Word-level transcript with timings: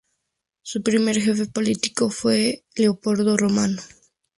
Su 0.63 0.81
primer 0.81 1.21
jefe 1.21 1.45
político 1.45 2.09
fue 2.09 2.63
Leopoldo 2.75 3.37
Romano. 3.37 3.79